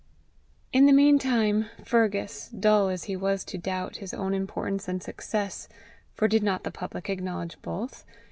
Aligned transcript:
In 0.73 0.87
the 0.87 0.93
mean 0.93 1.19
time 1.19 1.67
Fergus, 1.85 2.49
dull 2.49 2.87
as 2.89 3.03
he 3.03 3.15
was 3.15 3.45
to 3.45 3.59
doubt 3.59 3.97
his 3.97 4.15
own 4.15 4.33
importance 4.33 4.87
and 4.87 5.03
success 5.03 5.69
for 6.15 6.27
did 6.27 6.41
not 6.41 6.63
the 6.63 6.71
public 6.71 7.07
acknowledge 7.07 7.61
both? 7.61 8.03